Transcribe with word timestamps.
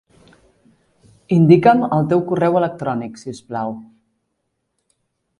Indica'm 1.35 1.83
el 1.97 2.07
teu 2.13 2.23
correu 2.31 2.57
electrònic, 2.61 3.19
si 3.25 3.33
us 3.35 3.43
plau. 3.51 3.75